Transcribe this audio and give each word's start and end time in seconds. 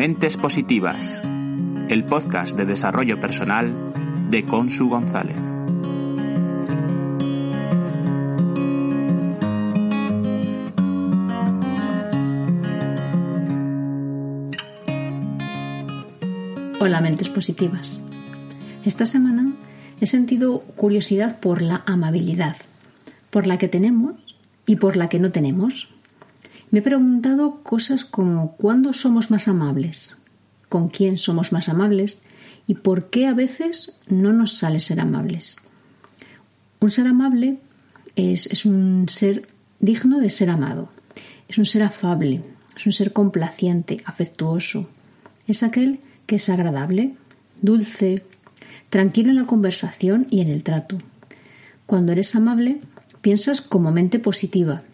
Mentes 0.00 0.38
Positivas, 0.38 1.20
el 1.90 2.06
podcast 2.06 2.56
de 2.56 2.64
desarrollo 2.64 3.20
personal 3.20 3.92
de 4.30 4.46
Consu 4.46 4.88
González. 4.88 5.36
Hola, 16.80 17.02
Mentes 17.02 17.28
Positivas. 17.28 18.00
Esta 18.86 19.04
semana 19.04 19.52
he 20.00 20.06
sentido 20.06 20.60
curiosidad 20.76 21.40
por 21.40 21.60
la 21.60 21.82
amabilidad, 21.84 22.56
por 23.28 23.46
la 23.46 23.58
que 23.58 23.68
tenemos 23.68 24.14
y 24.64 24.76
por 24.76 24.96
la 24.96 25.10
que 25.10 25.18
no 25.18 25.30
tenemos. 25.30 25.90
Me 26.70 26.78
he 26.78 26.82
preguntado 26.82 27.62
cosas 27.62 28.04
como 28.04 28.56
¿cuándo 28.56 28.92
somos 28.92 29.30
más 29.30 29.48
amables? 29.48 30.16
¿Con 30.68 30.88
quién 30.88 31.18
somos 31.18 31.52
más 31.52 31.68
amables? 31.68 32.22
¿Y 32.68 32.74
por 32.74 33.10
qué 33.10 33.26
a 33.26 33.34
veces 33.34 33.94
no 34.06 34.32
nos 34.32 34.54
sale 34.54 34.78
ser 34.78 35.00
amables? 35.00 35.56
Un 36.78 36.90
ser 36.92 37.08
amable 37.08 37.58
es, 38.14 38.46
es 38.46 38.64
un 38.64 39.06
ser 39.08 39.48
digno 39.80 40.20
de 40.20 40.30
ser 40.30 40.48
amado. 40.48 40.90
Es 41.48 41.58
un 41.58 41.64
ser 41.64 41.82
afable, 41.82 42.42
es 42.76 42.86
un 42.86 42.92
ser 42.92 43.12
complaciente, 43.12 44.00
afectuoso. 44.04 44.88
Es 45.48 45.64
aquel 45.64 45.98
que 46.26 46.36
es 46.36 46.48
agradable, 46.48 47.16
dulce, 47.60 48.22
tranquilo 48.90 49.30
en 49.30 49.36
la 49.36 49.46
conversación 49.46 50.28
y 50.30 50.40
en 50.40 50.48
el 50.48 50.62
trato. 50.62 50.98
Cuando 51.86 52.12
eres 52.12 52.36
amable, 52.36 52.78
piensas 53.20 53.60
como 53.60 53.90
mente 53.90 54.20
positiva. 54.20 54.84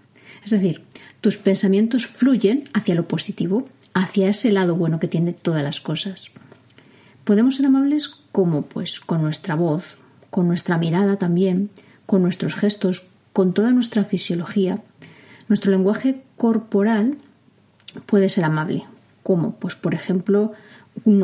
Es 0.42 0.52
decir, 0.52 0.85
tus 1.26 1.38
pensamientos 1.38 2.06
fluyen 2.06 2.70
hacia 2.72 2.94
lo 2.94 3.08
positivo, 3.08 3.64
hacia 3.94 4.28
ese 4.28 4.52
lado 4.52 4.76
bueno 4.76 5.00
que 5.00 5.08
tiene 5.08 5.32
todas 5.32 5.64
las 5.64 5.80
cosas. 5.80 6.30
Podemos 7.24 7.56
ser 7.56 7.66
amables 7.66 8.14
como 8.30 8.62
pues 8.62 9.00
con 9.00 9.22
nuestra 9.22 9.56
voz, 9.56 9.96
con 10.30 10.46
nuestra 10.46 10.78
mirada 10.78 11.16
también, 11.16 11.70
con 12.06 12.22
nuestros 12.22 12.54
gestos, 12.54 13.08
con 13.32 13.54
toda 13.54 13.72
nuestra 13.72 14.04
fisiología. 14.04 14.84
Nuestro 15.48 15.72
lenguaje 15.72 16.22
corporal 16.36 17.16
puede 18.06 18.28
ser 18.28 18.44
amable, 18.44 18.84
como 19.24 19.56
pues 19.56 19.74
por 19.74 19.94
ejemplo 19.94 20.52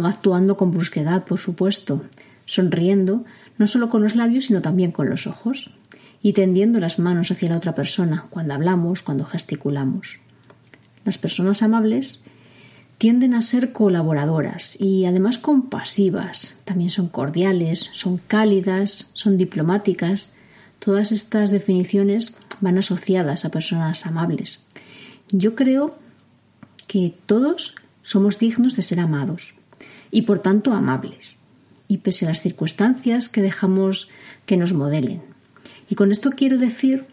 actuando 0.03 0.57
con 0.57 0.73
brusquedad, 0.73 1.23
por 1.23 1.39
supuesto, 1.39 2.03
sonriendo 2.45 3.25
no 3.57 3.69
solo 3.69 3.89
con 3.89 4.03
los 4.03 4.17
labios, 4.17 4.47
sino 4.47 4.63
también 4.63 4.91
con 4.91 5.09
los 5.09 5.29
ojos 5.29 5.71
y 6.23 6.33
tendiendo 6.33 6.79
las 6.79 6.99
manos 6.99 7.31
hacia 7.31 7.51
la 7.51 7.57
otra 7.57 7.75
persona 7.75 8.25
cuando 8.31 8.55
hablamos, 8.55 9.03
cuando 9.03 9.25
gesticulamos. 9.25 10.21
Las 11.05 11.19
personas 11.19 11.63
amables 11.63 12.23
tienden 12.99 13.35
a 13.35 13.43
ser 13.43 13.73
colaboradoras 13.73 14.81
y 14.81 15.05
además 15.05 15.39
compasivas. 15.39 16.61
También 16.65 16.91
son 16.91 17.09
cordiales, 17.09 17.91
son 17.93 18.19
cálidas, 18.19 19.11
son 19.13 19.37
diplomáticas. 19.37 20.35
Todas 20.79 21.11
estas 21.11 21.51
definiciones 21.51 22.37
van 22.61 22.79
asociadas 22.79 23.45
a 23.45 23.51
personas 23.51 24.07
amables. 24.07 24.65
Yo 25.31 25.57
creo 25.57 25.99
que 26.87 27.15
todos 27.27 27.75
somos 28.03 28.39
dignos 28.39 28.77
de 28.77 28.83
ser 28.83 29.01
amados 29.01 29.55
y 30.13 30.23
por 30.23 30.39
tanto 30.39 30.73
amables, 30.73 31.39
y 31.89 31.99
pese 31.99 32.27
a 32.27 32.29
las 32.29 32.43
circunstancias 32.43 33.29
que 33.29 33.43
dejamos 33.43 34.09
que 34.47 34.57
nos 34.57 34.73
modelen. 34.73 35.32
Y 35.93 35.95
con 35.95 36.11
esto 36.11 36.31
quiero 36.31 36.57
decir 36.57 37.05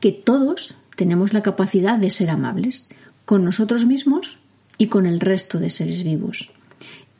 que 0.00 0.10
todos 0.10 0.76
tenemos 0.96 1.32
la 1.32 1.40
capacidad 1.40 1.98
de 1.98 2.10
ser 2.10 2.30
amables 2.30 2.88
con 3.24 3.44
nosotros 3.44 3.86
mismos 3.86 4.40
y 4.76 4.88
con 4.88 5.06
el 5.06 5.20
resto 5.20 5.60
de 5.60 5.70
seres 5.70 6.02
vivos. 6.02 6.50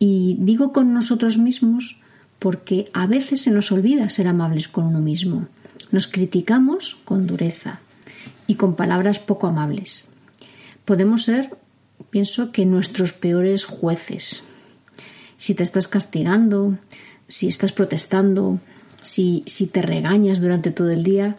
Y 0.00 0.38
digo 0.40 0.72
con 0.72 0.92
nosotros 0.92 1.38
mismos 1.38 1.98
porque 2.40 2.90
a 2.94 3.06
veces 3.06 3.42
se 3.42 3.52
nos 3.52 3.70
olvida 3.70 4.10
ser 4.10 4.26
amables 4.26 4.66
con 4.66 4.86
uno 4.86 4.98
mismo. 4.98 5.46
Nos 5.92 6.08
criticamos 6.08 7.00
con 7.04 7.28
dureza 7.28 7.78
y 8.48 8.56
con 8.56 8.74
palabras 8.74 9.20
poco 9.20 9.46
amables. 9.46 10.06
Podemos 10.84 11.22
ser, 11.22 11.56
pienso 12.10 12.50
que 12.50 12.66
nuestros 12.66 13.12
peores 13.12 13.64
jueces. 13.66 14.42
Si 15.36 15.54
te 15.54 15.62
estás 15.62 15.86
castigando, 15.86 16.76
si 17.28 17.46
estás 17.46 17.70
protestando, 17.70 18.58
si, 19.02 19.44
te 19.72 19.82
regañas 19.82 20.40
durante 20.40 20.70
todo 20.70 20.90
el 20.90 21.02
día, 21.02 21.36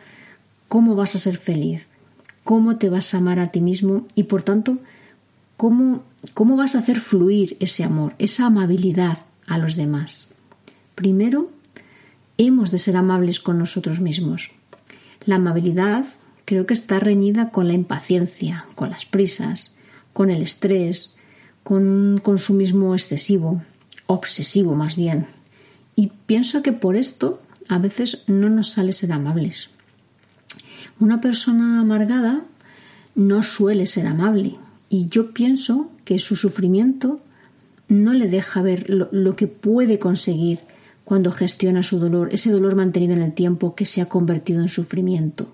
¿cómo 0.68 0.96
vas 0.96 1.16
a 1.16 1.20
ser 1.20 1.38
feliz? 1.38 1.88
¿Cómo 2.44 2.78
te 2.78 2.90
vas 2.90 3.14
a 3.14 3.18
amar 3.18 3.40
a 3.40 3.52
ti 3.52 3.62
mismo? 3.62 4.06
Y 4.16 4.24
por 4.24 4.44
tanto, 4.44 4.78
¿cómo, 5.58 6.04
cómo 6.34 6.56
vas 6.58 6.76
a 6.76 6.80
hacer 6.80 7.00
fluir 7.00 7.58
ese 7.60 7.84
amor, 7.84 8.16
esa 8.20 8.46
amabilidad 8.46 9.20
a 9.48 9.58
los 9.58 9.76
demás? 9.76 10.30
Primero, 10.96 11.50
hemos 12.38 12.72
de 12.72 12.78
ser 12.78 12.98
amables 12.98 13.40
con 13.40 13.58
nosotros 13.58 14.00
mismos. 14.00 14.52
La 15.26 15.36
amabilidad 15.36 16.06
creo 16.46 16.66
que 16.66 16.74
está 16.74 17.00
reñida 17.00 17.50
con 17.50 17.68
la 17.68 17.74
impaciencia, 17.74 18.66
con 18.76 18.90
las 18.90 19.06
prisas, 19.06 19.76
con 20.12 20.30
el 20.30 20.42
estrés, 20.42 21.16
con 21.64 21.84
un 21.88 22.18
consumismo 22.20 22.94
excesivo, 22.94 23.64
obsesivo 24.06 24.76
más 24.76 24.96
bien. 24.96 25.26
Y 25.96 26.12
pienso 26.26 26.62
que 26.62 26.74
por 26.74 26.96
esto 26.96 27.42
a 27.70 27.78
veces 27.78 28.24
no 28.28 28.50
nos 28.50 28.72
sale 28.72 28.94
ser 28.94 29.12
amables. 29.12 29.70
Una 31.00 31.22
persona 31.22 31.80
amargada 31.80 32.44
no 33.16 33.44
suele 33.44 33.86
ser 33.86 34.08
amable 34.08 34.56
y 34.90 35.08
yo 35.08 35.34
pienso 35.34 35.92
que 36.06 36.20
su 36.20 36.36
sufrimiento 36.36 37.22
no 37.88 38.14
le 38.14 38.28
deja 38.28 38.62
ver 38.62 38.90
lo, 38.90 39.36
que 39.36 39.48
puede 39.48 40.00
conseguir 40.00 40.60
cuando 41.04 41.32
gestiona 41.32 41.84
su 41.84 42.00
dolor, 42.00 42.30
ese 42.32 42.52
dolor 42.52 42.76
mantenido 42.76 43.14
en 43.14 43.22
el 43.22 43.34
tiempo 43.34 43.76
que 43.76 43.86
se 43.86 44.02
ha 44.02 44.08
convertido 44.08 44.62
en 44.62 44.70
sufrimiento. 44.70 45.54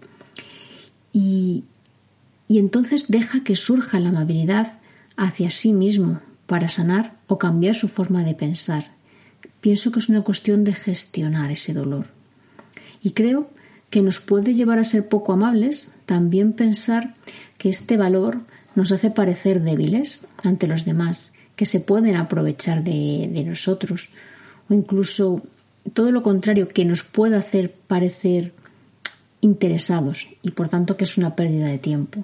Y, 1.12 1.66
y 2.48 2.60
entonces 2.60 3.08
deja 3.08 3.44
que 3.44 3.56
surja 3.56 4.00
la 4.00 4.10
amabilidad 4.10 4.80
hacia 5.18 5.52
sí 5.52 5.74
mismo 5.74 6.22
para 6.46 6.70
sanar 6.70 7.16
o 7.28 7.38
cambiar 7.38 7.76
su 7.76 7.88
forma 7.88 8.24
de 8.24 8.36
pensar 8.36 8.99
pienso 9.62 9.92
que 9.92 10.00
es 10.00 10.10
una 10.10 10.24
cuestión 10.24 10.64
de 10.64 10.74
gestionar 10.74 11.52
ese 11.52 11.74
dolor. 11.74 12.08
Y 13.02 13.12
creo 13.12 13.50
que 13.90 14.02
nos 14.02 14.20
puede 14.20 14.54
llevar 14.54 14.80
a 14.80 14.84
ser 14.84 15.08
poco 15.08 15.34
amables 15.34 15.92
también 16.06 16.54
pensar 16.54 17.14
que 17.58 17.70
este 17.70 17.98
valor 17.98 18.42
nos 18.76 18.92
hace 18.92 19.12
parecer 19.12 19.62
débiles 19.62 20.28
ante 20.44 20.68
los 20.68 20.86
demás, 20.86 21.34
que 21.56 21.66
se 21.66 21.80
pueden 21.80 22.16
aprovechar 22.16 22.84
de, 22.84 23.44
nosotros, 23.46 24.10
o 24.70 24.74
incluso 24.74 25.42
todo 25.94 26.12
lo 26.12 26.24
contrario, 26.24 26.70
que 26.70 26.86
nos 26.86 27.04
puede 27.04 27.36
hacer 27.36 27.74
parecer 27.74 28.54
interesados 29.42 30.30
y 30.42 30.52
por 30.52 30.70
tanto 30.70 30.98
que 30.98 31.06
es 31.06 31.18
una 31.18 31.36
pérdida 31.36 31.68
de 31.68 31.78
tiempo. 31.78 32.24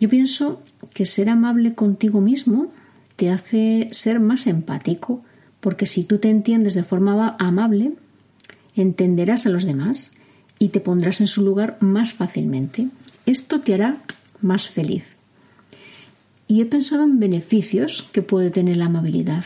Yo 0.00 0.08
pienso 0.08 0.62
que 0.94 1.04
ser 1.06 1.28
amable 1.28 1.74
contigo 1.74 2.20
mismo 2.20 2.72
te 3.16 3.30
hace 3.30 3.88
ser 3.92 4.20
más 4.20 4.46
empático, 4.46 5.22
porque 5.62 5.86
si 5.86 6.02
tú 6.02 6.18
te 6.18 6.28
entiendes 6.28 6.74
de 6.74 6.82
forma 6.82 7.36
amable, 7.38 7.92
entenderás 8.74 9.46
a 9.46 9.50
los 9.50 9.64
demás 9.64 10.10
y 10.58 10.70
te 10.70 10.80
pondrás 10.80 11.20
en 11.20 11.28
su 11.28 11.44
lugar 11.44 11.76
más 11.78 12.12
fácilmente. 12.12 12.88
Esto 13.26 13.60
te 13.60 13.74
hará 13.74 14.02
más 14.40 14.68
feliz. 14.68 15.04
Y 16.48 16.62
he 16.62 16.66
pensado 16.66 17.04
en 17.04 17.20
beneficios 17.20 18.08
que 18.12 18.22
puede 18.22 18.50
tener 18.50 18.76
la 18.76 18.86
amabilidad, 18.86 19.44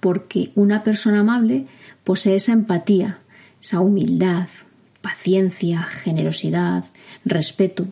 porque 0.00 0.52
una 0.54 0.82
persona 0.82 1.20
amable 1.20 1.66
posee 2.02 2.36
esa 2.36 2.54
empatía, 2.54 3.18
esa 3.62 3.80
humildad, 3.80 4.48
paciencia, 5.02 5.82
generosidad, 5.82 6.86
respeto 7.26 7.88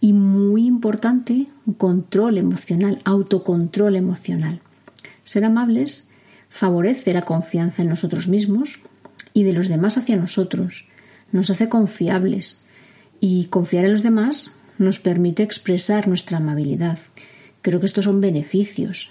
y 0.00 0.14
muy 0.14 0.66
importante, 0.66 1.46
control 1.76 2.38
emocional, 2.38 3.00
autocontrol 3.04 3.94
emocional. 3.94 4.60
Ser 5.22 5.44
amables 5.44 6.09
favorece 6.50 7.14
la 7.14 7.22
confianza 7.22 7.82
en 7.82 7.88
nosotros 7.88 8.28
mismos 8.28 8.80
y 9.32 9.44
de 9.44 9.54
los 9.54 9.68
demás 9.68 9.96
hacia 9.96 10.16
nosotros, 10.16 10.86
nos 11.32 11.48
hace 11.48 11.68
confiables 11.68 12.62
y 13.20 13.46
confiar 13.46 13.86
en 13.86 13.92
los 13.92 14.02
demás 14.02 14.52
nos 14.76 14.98
permite 14.98 15.42
expresar 15.42 16.08
nuestra 16.08 16.38
amabilidad. 16.38 16.98
Creo 17.62 17.80
que 17.80 17.86
estos 17.86 18.06
son 18.06 18.20
beneficios 18.20 19.10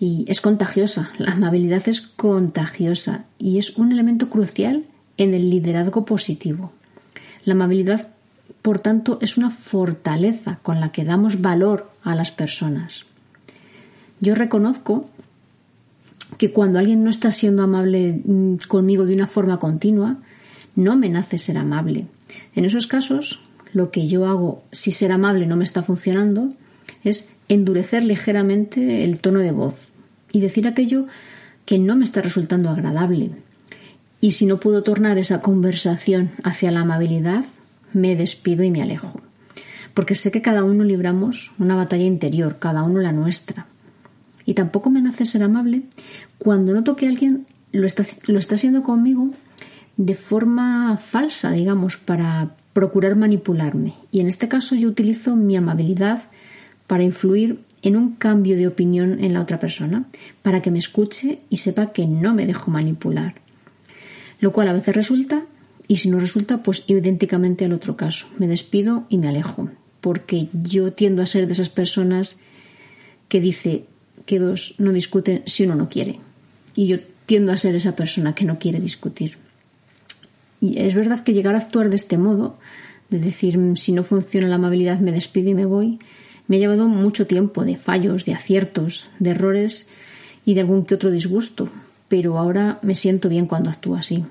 y 0.00 0.24
es 0.28 0.40
contagiosa, 0.40 1.10
la 1.18 1.32
amabilidad 1.32 1.88
es 1.88 2.00
contagiosa 2.00 3.24
y 3.38 3.58
es 3.58 3.76
un 3.78 3.92
elemento 3.92 4.28
crucial 4.28 4.84
en 5.16 5.34
el 5.34 5.50
liderazgo 5.50 6.04
positivo. 6.04 6.72
La 7.44 7.54
amabilidad, 7.54 8.08
por 8.60 8.80
tanto, 8.80 9.18
es 9.22 9.38
una 9.38 9.50
fortaleza 9.50 10.58
con 10.62 10.80
la 10.80 10.90
que 10.90 11.04
damos 11.04 11.40
valor 11.40 11.90
a 12.02 12.14
las 12.14 12.30
personas. 12.32 13.06
Yo 14.20 14.34
reconozco 14.34 15.08
que 16.38 16.52
cuando 16.52 16.78
alguien 16.78 17.04
no 17.04 17.10
está 17.10 17.30
siendo 17.30 17.62
amable 17.62 18.20
mm, 18.24 18.56
conmigo 18.68 19.06
de 19.06 19.14
una 19.14 19.26
forma 19.26 19.58
continua, 19.58 20.18
no 20.74 20.96
me 20.96 21.08
nace 21.08 21.38
ser 21.38 21.56
amable. 21.56 22.06
En 22.54 22.64
esos 22.64 22.86
casos, 22.86 23.40
lo 23.72 23.90
que 23.90 24.06
yo 24.06 24.26
hago 24.26 24.62
si 24.72 24.92
ser 24.92 25.12
amable 25.12 25.46
no 25.46 25.56
me 25.56 25.64
está 25.64 25.82
funcionando 25.82 26.48
es 27.04 27.30
endurecer 27.48 28.04
ligeramente 28.04 29.04
el 29.04 29.18
tono 29.18 29.40
de 29.40 29.52
voz 29.52 29.88
y 30.32 30.40
decir 30.40 30.66
aquello 30.66 31.06
que 31.64 31.78
no 31.78 31.96
me 31.96 32.04
está 32.04 32.22
resultando 32.22 32.70
agradable. 32.70 33.30
Y 34.20 34.32
si 34.32 34.46
no 34.46 34.60
puedo 34.60 34.82
tornar 34.82 35.18
esa 35.18 35.40
conversación 35.40 36.30
hacia 36.42 36.70
la 36.70 36.80
amabilidad, 36.80 37.44
me 37.92 38.16
despido 38.16 38.64
y 38.64 38.70
me 38.70 38.82
alejo. 38.82 39.20
Porque 39.94 40.14
sé 40.14 40.30
que 40.30 40.42
cada 40.42 40.64
uno 40.64 40.84
libramos 40.84 41.52
una 41.58 41.74
batalla 41.74 42.04
interior, 42.04 42.58
cada 42.58 42.82
uno 42.82 43.00
la 43.00 43.12
nuestra. 43.12 43.65
Y 44.46 44.54
tampoco 44.54 44.88
me 44.88 45.02
nace 45.02 45.26
ser 45.26 45.42
amable 45.42 45.82
cuando 46.38 46.72
noto 46.72 46.96
que 46.96 47.08
alguien 47.08 47.46
lo 47.72 47.86
está, 47.86 48.04
lo 48.28 48.38
está 48.38 48.54
haciendo 48.54 48.82
conmigo 48.82 49.30
de 49.96 50.14
forma 50.14 50.96
falsa, 50.96 51.50
digamos, 51.50 51.96
para 51.96 52.54
procurar 52.72 53.16
manipularme. 53.16 53.94
Y 54.12 54.20
en 54.20 54.28
este 54.28 54.48
caso 54.48 54.74
yo 54.74 54.88
utilizo 54.88 55.36
mi 55.36 55.56
amabilidad 55.56 56.24
para 56.86 57.02
influir 57.02 57.64
en 57.82 57.96
un 57.96 58.14
cambio 58.14 58.56
de 58.56 58.66
opinión 58.66 59.22
en 59.22 59.32
la 59.32 59.40
otra 59.40 59.58
persona, 59.58 60.06
para 60.42 60.60
que 60.60 60.70
me 60.70 60.78
escuche 60.78 61.40
y 61.50 61.58
sepa 61.58 61.92
que 61.92 62.06
no 62.06 62.34
me 62.34 62.46
dejo 62.46 62.70
manipular. 62.70 63.34
Lo 64.40 64.52
cual 64.52 64.68
a 64.68 64.72
veces 64.72 64.94
resulta, 64.94 65.44
y 65.88 65.96
si 65.96 66.10
no 66.10 66.18
resulta, 66.18 66.58
pues 66.58 66.84
idénticamente 66.88 67.64
al 67.64 67.72
otro 67.72 67.96
caso. 67.96 68.26
Me 68.38 68.48
despido 68.48 69.06
y 69.08 69.18
me 69.18 69.28
alejo, 69.28 69.70
porque 70.00 70.48
yo 70.52 70.92
tiendo 70.92 71.22
a 71.22 71.26
ser 71.26 71.46
de 71.46 71.52
esas 71.52 71.68
personas 71.68 72.40
que 73.28 73.40
dice 73.40 73.86
que 74.26 74.38
dos 74.38 74.74
no 74.78 74.92
discuten 74.92 75.42
si 75.46 75.64
uno 75.64 75.74
no 75.74 75.88
quiere. 75.88 76.20
Y 76.74 76.86
yo 76.86 76.98
tiendo 77.24 77.52
a 77.52 77.56
ser 77.56 77.74
esa 77.74 77.96
persona 77.96 78.34
que 78.34 78.44
no 78.44 78.58
quiere 78.58 78.80
discutir. 78.80 79.38
Y 80.60 80.78
es 80.78 80.94
verdad 80.94 81.22
que 81.22 81.32
llegar 81.32 81.54
a 81.54 81.58
actuar 81.58 81.90
de 81.90 81.96
este 81.96 82.18
modo, 82.18 82.58
de 83.08 83.18
decir 83.18 83.58
si 83.76 83.92
no 83.92 84.02
funciona 84.02 84.48
la 84.48 84.56
amabilidad 84.56 85.00
me 85.00 85.12
despido 85.12 85.50
y 85.50 85.54
me 85.54 85.64
voy, 85.64 85.98
me 86.48 86.56
ha 86.56 86.60
llevado 86.60 86.88
mucho 86.88 87.26
tiempo 87.26 87.64
de 87.64 87.76
fallos, 87.76 88.24
de 88.24 88.34
aciertos, 88.34 89.08
de 89.18 89.30
errores 89.30 89.88
y 90.44 90.54
de 90.54 90.60
algún 90.60 90.84
que 90.84 90.94
otro 90.94 91.10
disgusto, 91.10 91.68
pero 92.08 92.38
ahora 92.38 92.78
me 92.82 92.94
siento 92.94 93.28
bien 93.28 93.46
cuando 93.46 93.70
actúo 93.70 93.96
así. 93.96 94.24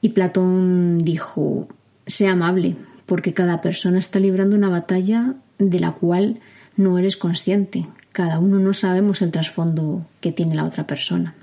Y 0.00 0.10
Platón 0.10 1.04
dijo, 1.04 1.68
sea 2.06 2.32
amable, 2.32 2.76
porque 3.06 3.34
cada 3.34 3.60
persona 3.60 3.98
está 3.98 4.20
librando 4.20 4.56
una 4.56 4.68
batalla 4.68 5.34
de 5.58 5.80
la 5.80 5.92
cual 5.92 6.40
no 6.76 6.98
eres 6.98 7.16
consciente. 7.16 7.86
Cada 8.18 8.40
uno 8.40 8.58
no 8.58 8.74
sabemos 8.74 9.22
el 9.22 9.30
trasfondo 9.30 10.04
que 10.20 10.32
tiene 10.32 10.56
la 10.56 10.64
otra 10.64 10.88
persona. 10.88 11.36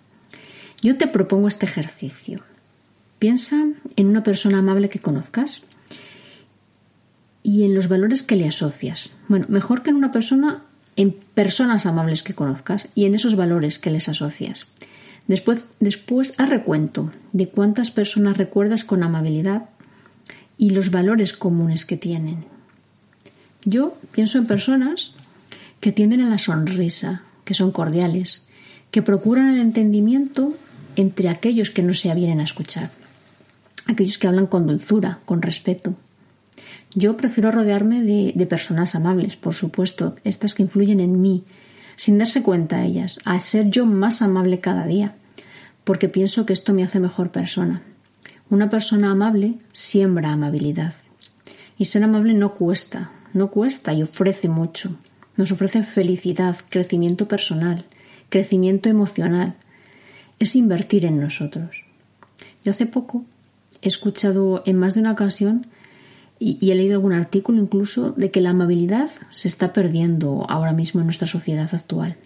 Yo 0.82 0.98
te 0.98 1.08
propongo 1.08 1.48
este 1.48 1.66
ejercicio. 1.66 2.42
Piensa 3.18 3.66
en 3.96 4.08
una 4.08 4.24
persona 4.24 4.58
amable 4.58 4.90
que 4.90 5.00
conozcas 5.00 5.62
y 7.44 7.64
en 7.64 7.76
los 7.76 7.88
valores 7.88 8.24
que 8.24 8.36
le 8.36 8.50
asocias. 8.50 9.14
Bueno, 9.30 9.46
mejor 9.48 9.84
que 9.84 9.92
en 9.92 9.96
una 9.96 10.12
persona, 10.12 10.64
en 10.98 11.14
personas 11.14 11.86
amables 11.86 12.24
que 12.24 12.36
conozcas 12.36 12.90
y 12.94 13.06
en 13.06 13.16
esos 13.16 13.38
valores 13.38 13.80
que 13.80 13.92
les 13.92 14.10
asocias. 14.10 14.68
Después, 15.30 15.68
después 15.80 16.34
haz 16.38 16.50
recuento 16.50 17.10
de 17.32 17.48
cuántas 17.48 17.90
personas 17.90 18.36
recuerdas 18.36 18.84
con 18.84 19.02
amabilidad 19.02 19.70
y 20.58 20.72
los 20.72 20.92
valores 20.92 21.32
comunes 21.32 21.86
que 21.86 21.96
tienen. 21.96 22.44
Yo 23.64 23.98
pienso 24.12 24.40
en 24.40 24.48
personas 24.48 25.14
que 25.80 25.92
tienden 25.92 26.22
a 26.22 26.30
la 26.30 26.38
sonrisa, 26.38 27.24
que 27.44 27.54
son 27.54 27.72
cordiales, 27.72 28.48
que 28.92 29.02
procuran 29.02 29.54
el 29.54 29.62
entendimiento 29.62 30.56
entre 30.96 31.30
aquellos 31.30 31.70
que 31.70 31.84
no 31.84 31.94
se 31.94 32.12
avienen 32.12 32.40
a 32.40 32.46
escuchar 32.46 32.92
aquellos 33.88 34.18
que 34.18 34.28
hablan 34.28 34.48
con 34.48 34.68
dulzura, 34.68 35.20
con 35.26 35.42
respeto. 35.42 35.96
Yo 36.94 37.18
prefiero 37.18 37.52
rodearme 37.52 38.04
de, 38.04 38.46
personas 38.46 38.96
amables, 38.96 39.36
por 39.36 39.54
supuesto, 39.54 40.16
estas 40.24 40.56
que 40.56 40.64
influyen 40.64 41.00
en 41.00 41.22
mí, 41.22 41.44
sin 41.98 42.18
darse 42.18 42.42
cuenta 42.42 42.84
ellas, 42.84 43.20
a 43.26 43.40
ser 43.40 43.70
yo 43.70 43.86
más 43.86 44.22
amable 44.22 44.60
cada 44.60 44.86
día, 44.86 45.16
porque 45.84 46.10
pienso 46.10 46.46
que 46.46 46.54
esto 46.54 46.74
me 46.74 46.84
hace 46.84 47.00
mejor 47.00 47.32
persona. 47.32 47.82
Una 48.50 48.70
persona 48.70 49.12
amable 49.12 49.58
siembra 49.74 50.32
amabilidad. 50.32 50.94
Y 51.78 51.86
ser 51.86 52.04
amable 52.04 52.34
no 52.34 52.54
cuesta, 52.54 53.12
no 53.34 53.52
cuesta 53.52 53.94
y 53.94 54.04
ofrece 54.04 54.48
mucho. 54.48 54.98
Nos 55.38 55.52
ofrece 55.52 55.84
felicidad, 55.84 56.58
crecimiento 56.70 57.28
personal, 57.28 57.86
crecimiento 58.30 58.90
emocional. 58.90 59.56
Es 60.40 60.56
invertir 60.56 61.06
en 61.06 61.20
nosotros. 61.20 61.86
Yo 62.64 62.72
hace 62.72 62.86
poco 62.86 63.26
he 63.82 63.88
escuchado 63.88 64.64
en 64.66 64.78
más 64.78 64.96
de 64.96 65.02
una 65.02 65.12
ocasión 65.12 65.68
y, 66.40 66.70
he 66.70 66.76
leído 66.76 66.96
algún 66.96 67.14
artículo 67.14 67.62
incluso 67.62 68.12
de 68.12 68.32
que 68.32 68.42
la 68.42 68.50
amabilidad 68.50 69.10
se 69.32 69.48
está 69.48 69.72
perdiendo 69.74 70.46
ahora 70.50 70.74
mismo 70.74 71.00
en 71.00 71.08
nuestra 71.08 71.28
sociedad 71.28 71.70
actual. 71.72 72.18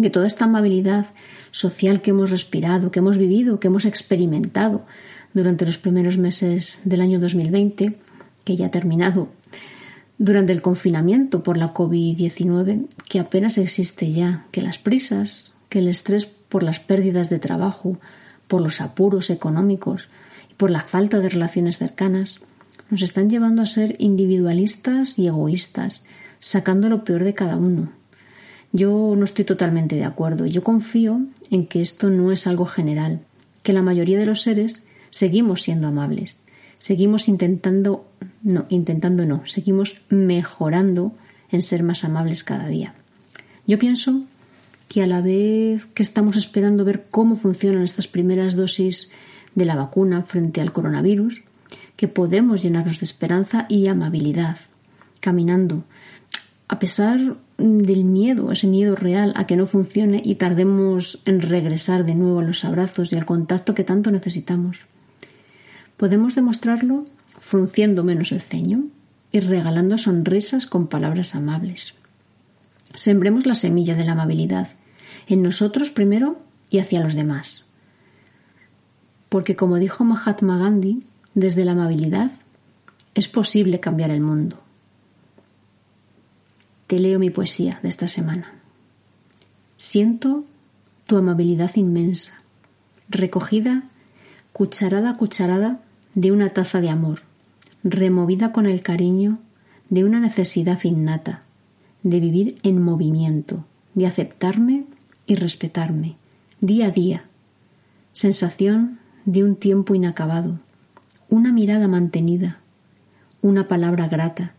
Que 0.00 0.10
toda 0.10 0.26
esta 0.26 0.44
amabilidad 0.44 1.06
social 1.50 2.02
que 2.02 2.10
hemos 2.10 2.30
respirado, 2.30 2.90
que 2.90 2.98
hemos 2.98 3.18
vivido, 3.18 3.58
que 3.58 3.68
hemos 3.68 3.84
experimentado 3.84 4.84
durante 5.32 5.66
los 5.66 5.78
primeros 5.78 6.18
meses 6.18 6.82
del 6.84 7.00
año 7.00 7.18
2020, 7.18 7.98
que 8.44 8.56
ya 8.56 8.66
ha 8.66 8.70
terminado, 8.70 9.28
durante 10.18 10.52
el 10.52 10.62
confinamiento 10.62 11.42
por 11.42 11.56
la 11.56 11.74
COVID-19, 11.74 12.86
que 13.08 13.20
apenas 13.20 13.58
existe 13.58 14.12
ya, 14.12 14.46
que 14.50 14.62
las 14.62 14.78
prisas, 14.78 15.54
que 15.68 15.80
el 15.80 15.88
estrés 15.88 16.26
por 16.26 16.62
las 16.62 16.78
pérdidas 16.78 17.28
de 17.28 17.38
trabajo, 17.38 17.98
por 18.48 18.60
los 18.60 18.80
apuros 18.80 19.30
económicos, 19.30 20.08
por 20.56 20.70
la 20.70 20.82
falta 20.82 21.20
de 21.20 21.28
relaciones 21.28 21.78
cercanas, 21.78 22.40
nos 22.90 23.02
están 23.02 23.28
llevando 23.28 23.62
a 23.62 23.66
ser 23.66 23.96
individualistas 23.98 25.18
y 25.18 25.26
egoístas, 25.26 26.04
sacando 26.40 26.88
lo 26.88 27.04
peor 27.04 27.24
de 27.24 27.34
cada 27.34 27.56
uno. 27.56 27.92
Yo 28.72 29.14
no 29.16 29.24
estoy 29.24 29.44
totalmente 29.44 29.96
de 29.96 30.04
acuerdo. 30.04 30.46
Yo 30.46 30.62
confío 30.62 31.22
en 31.50 31.66
que 31.66 31.82
esto 31.82 32.10
no 32.10 32.32
es 32.32 32.46
algo 32.46 32.66
general, 32.66 33.20
que 33.62 33.72
la 33.72 33.82
mayoría 33.82 34.18
de 34.18 34.26
los 34.26 34.42
seres 34.42 34.84
seguimos 35.10 35.62
siendo 35.62 35.88
amables, 35.88 36.44
seguimos 36.78 37.28
intentando, 37.28 38.05
no, 38.46 38.64
intentando 38.68 39.26
no, 39.26 39.44
seguimos 39.46 39.96
mejorando 40.08 41.12
en 41.50 41.62
ser 41.62 41.82
más 41.82 42.04
amables 42.04 42.44
cada 42.44 42.68
día. 42.68 42.94
Yo 43.66 43.76
pienso 43.76 44.24
que 44.88 45.02
a 45.02 45.08
la 45.08 45.20
vez 45.20 45.86
que 45.86 46.04
estamos 46.04 46.36
esperando 46.36 46.84
ver 46.84 47.06
cómo 47.10 47.34
funcionan 47.34 47.82
estas 47.82 48.06
primeras 48.06 48.54
dosis 48.54 49.10
de 49.56 49.64
la 49.64 49.74
vacuna 49.74 50.22
frente 50.22 50.60
al 50.60 50.72
coronavirus, 50.72 51.42
que 51.96 52.06
podemos 52.06 52.62
llenarnos 52.62 53.00
de 53.00 53.06
esperanza 53.06 53.66
y 53.68 53.88
amabilidad, 53.88 54.58
caminando, 55.18 55.82
a 56.68 56.78
pesar 56.78 57.38
del 57.58 58.04
miedo, 58.04 58.52
ese 58.52 58.68
miedo 58.68 58.94
real 58.94 59.32
a 59.34 59.48
que 59.48 59.56
no 59.56 59.66
funcione 59.66 60.22
y 60.24 60.36
tardemos 60.36 61.20
en 61.24 61.40
regresar 61.40 62.04
de 62.06 62.14
nuevo 62.14 62.38
a 62.38 62.44
los 62.44 62.64
abrazos 62.64 63.12
y 63.12 63.16
al 63.16 63.26
contacto 63.26 63.74
que 63.74 63.82
tanto 63.82 64.12
necesitamos. 64.12 64.86
Podemos 65.96 66.36
demostrarlo 66.36 67.06
frunciendo 67.46 68.02
menos 68.02 68.32
el 68.32 68.42
ceño 68.42 68.88
y 69.30 69.40
regalando 69.40 69.98
sonrisas 69.98 70.66
con 70.66 70.88
palabras 70.88 71.34
amables. 71.34 71.94
Sembremos 72.94 73.46
la 73.46 73.54
semilla 73.54 73.94
de 73.94 74.04
la 74.04 74.12
amabilidad 74.12 74.68
en 75.28 75.42
nosotros 75.42 75.90
primero 75.90 76.38
y 76.70 76.78
hacia 76.78 77.00
los 77.00 77.14
demás 77.14 77.66
porque 79.28 79.56
como 79.56 79.76
dijo 79.76 80.04
Mahatma 80.04 80.58
Gandhi, 80.58 81.00
desde 81.34 81.64
la 81.64 81.72
amabilidad 81.72 82.30
es 83.14 83.28
posible 83.28 83.80
cambiar 83.80 84.10
el 84.10 84.20
mundo. 84.20 84.62
Te 86.86 86.98
leo 86.98 87.18
mi 87.18 87.30
poesía 87.30 87.78
de 87.82 87.88
esta 87.88 88.08
semana. 88.08 88.54
Siento 89.76 90.44
tu 91.06 91.16
amabilidad 91.16 91.70
inmensa, 91.74 92.34
recogida 93.08 93.84
cucharada 94.52 95.10
a 95.10 95.16
cucharada 95.16 95.80
de 96.14 96.32
una 96.32 96.50
taza 96.50 96.80
de 96.80 96.88
amor, 96.88 97.20
removida 97.88 98.50
con 98.50 98.66
el 98.66 98.82
cariño 98.82 99.38
de 99.90 100.04
una 100.04 100.18
necesidad 100.18 100.82
innata, 100.82 101.40
de 102.02 102.18
vivir 102.18 102.58
en 102.64 102.82
movimiento, 102.82 103.64
de 103.94 104.08
aceptarme 104.08 104.84
y 105.24 105.36
respetarme, 105.36 106.16
día 106.60 106.86
a 106.86 106.90
día, 106.90 107.24
sensación 108.12 108.98
de 109.24 109.44
un 109.44 109.54
tiempo 109.54 109.94
inacabado, 109.94 110.58
una 111.28 111.52
mirada 111.52 111.86
mantenida, 111.86 112.58
una 113.40 113.68
palabra 113.68 114.08
grata, 114.08 114.54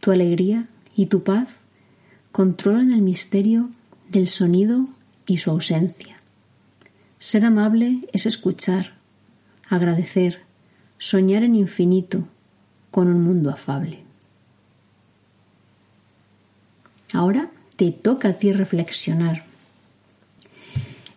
tu 0.00 0.10
alegría 0.10 0.66
y 0.96 1.06
tu 1.06 1.22
paz 1.22 1.48
controlan 2.32 2.92
el 2.92 3.02
misterio 3.02 3.70
del 4.08 4.26
sonido 4.26 4.86
y 5.24 5.36
su 5.36 5.50
ausencia. 5.50 6.16
Ser 7.20 7.44
amable 7.44 8.08
es 8.12 8.26
escuchar, 8.26 8.94
agradecer, 9.68 10.40
soñar 10.98 11.44
en 11.44 11.54
infinito 11.54 12.26
con 12.90 13.08
un 13.08 13.22
mundo 13.22 13.50
afable. 13.50 14.02
Ahora 17.12 17.50
te 17.76 17.90
toca 17.90 18.28
a 18.28 18.32
ti 18.34 18.52
reflexionar 18.52 19.44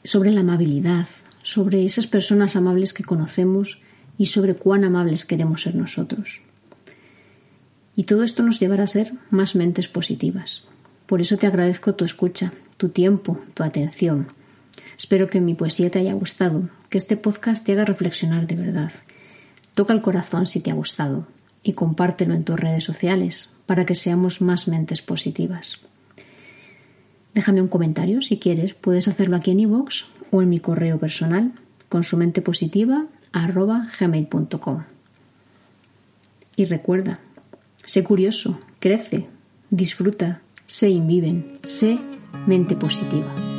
sobre 0.03 0.31
la 0.31 0.41
amabilidad, 0.41 1.07
sobre 1.41 1.85
esas 1.85 2.07
personas 2.07 2.55
amables 2.55 2.93
que 2.93 3.03
conocemos 3.03 3.79
y 4.17 4.27
sobre 4.27 4.55
cuán 4.55 4.83
amables 4.83 5.25
queremos 5.25 5.61
ser 5.61 5.75
nosotros. 5.75 6.41
Y 7.95 8.03
todo 8.03 8.23
esto 8.23 8.43
nos 8.43 8.59
llevará 8.59 8.83
a 8.83 8.87
ser 8.87 9.13
más 9.29 9.55
mentes 9.55 9.87
positivas. 9.87 10.63
Por 11.05 11.21
eso 11.21 11.37
te 11.37 11.47
agradezco 11.47 11.93
tu 11.95 12.05
escucha, 12.05 12.53
tu 12.77 12.89
tiempo, 12.89 13.39
tu 13.53 13.63
atención. 13.63 14.27
Espero 14.97 15.29
que 15.29 15.41
mi 15.41 15.53
poesía 15.53 15.91
te 15.91 15.99
haya 15.99 16.13
gustado, 16.13 16.69
que 16.89 16.97
este 16.97 17.17
podcast 17.17 17.63
te 17.65 17.73
haga 17.73 17.85
reflexionar 17.85 18.47
de 18.47 18.55
verdad. 18.55 18.91
Toca 19.75 19.93
el 19.93 20.01
corazón 20.01 20.47
si 20.47 20.59
te 20.59 20.71
ha 20.71 20.75
gustado 20.75 21.27
y 21.63 21.73
compártelo 21.73 22.33
en 22.33 22.43
tus 22.43 22.59
redes 22.59 22.83
sociales 22.83 23.55
para 23.65 23.85
que 23.85 23.95
seamos 23.95 24.41
más 24.41 24.67
mentes 24.67 25.01
positivas. 25.01 25.79
Déjame 27.33 27.61
un 27.61 27.67
comentario 27.67 28.21
si 28.21 28.37
quieres, 28.37 28.73
puedes 28.73 29.07
hacerlo 29.07 29.37
aquí 29.37 29.51
en 29.51 29.61
iVoox 29.61 30.05
o 30.31 30.41
en 30.41 30.49
mi 30.49 30.59
correo 30.59 30.99
personal 30.99 31.53
con 31.89 32.03
su 32.03 32.17
mente 32.17 32.41
positiva. 32.41 33.07
Y 36.55 36.65
recuerda, 36.65 37.19
sé 37.85 38.03
curioso, 38.03 38.59
crece, 38.79 39.25
disfruta, 39.69 40.41
sé 40.67 40.89
inviven, 40.89 41.59
sé 41.65 41.97
mente 42.45 42.75
positiva. 42.75 43.52